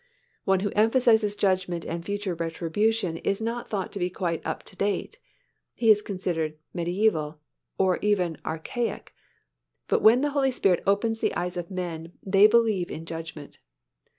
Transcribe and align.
One 0.45 0.61
who 0.61 0.71
emphasizes 0.71 1.35
judgment 1.35 1.85
and 1.85 2.03
future 2.03 2.33
retribution 2.33 3.17
is 3.17 3.39
not 3.39 3.69
thought 3.69 3.91
to 3.91 3.99
be 3.99 4.09
quite 4.09 4.41
up 4.43 4.63
to 4.63 4.75
date; 4.75 5.19
he 5.75 5.91
is 5.91 6.01
considered 6.01 6.57
"mediæval" 6.75 7.37
or 7.77 7.97
even 8.01 8.39
"archaic," 8.43 9.13
but 9.87 10.01
when 10.01 10.21
the 10.21 10.31
Holy 10.31 10.49
Spirit 10.49 10.81
opens 10.87 11.19
the 11.19 11.35
eyes 11.35 11.55
of 11.55 11.69
men, 11.69 12.13
they 12.25 12.47
believe 12.47 12.89
in 12.89 13.05
judgment. 13.05 13.59